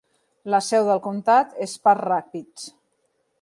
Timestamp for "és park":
1.67-2.03